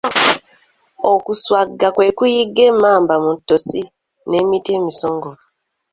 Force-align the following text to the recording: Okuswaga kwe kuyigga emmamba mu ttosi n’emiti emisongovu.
Okuswaga 1.13 1.87
kwe 1.95 2.07
kuyigga 2.17 2.61
emmamba 2.71 3.15
mu 3.23 3.31
ttosi 3.37 3.81
n’emiti 4.29 4.69
emisongovu. 4.77 5.43